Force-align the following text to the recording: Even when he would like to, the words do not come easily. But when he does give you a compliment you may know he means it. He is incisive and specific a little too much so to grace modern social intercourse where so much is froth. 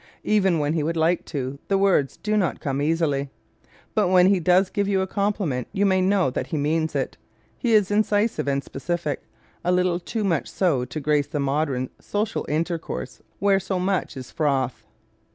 Even 0.23 0.57
when 0.57 0.73
he 0.73 0.81
would 0.81 0.97
like 0.97 1.25
to, 1.25 1.59
the 1.67 1.77
words 1.77 2.17
do 2.17 2.35
not 2.35 2.59
come 2.59 2.81
easily. 2.81 3.29
But 3.93 4.07
when 4.07 4.25
he 4.25 4.39
does 4.39 4.71
give 4.71 4.87
you 4.87 5.01
a 5.01 5.05
compliment 5.05 5.67
you 5.73 5.85
may 5.85 6.01
know 6.01 6.33
he 6.43 6.57
means 6.57 6.95
it. 6.95 7.17
He 7.59 7.73
is 7.75 7.91
incisive 7.91 8.47
and 8.47 8.63
specific 8.63 9.21
a 9.63 9.71
little 9.71 9.99
too 9.99 10.23
much 10.23 10.47
so 10.49 10.85
to 10.85 10.99
grace 10.99 11.31
modern 11.35 11.91
social 11.99 12.47
intercourse 12.49 13.21
where 13.37 13.59
so 13.59 13.77
much 13.77 14.17
is 14.17 14.31
froth. 14.31 14.81